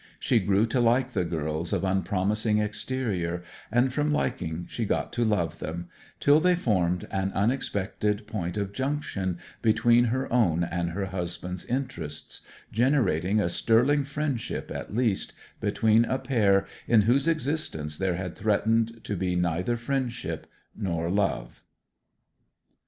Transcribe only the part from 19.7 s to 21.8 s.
friendship nor love.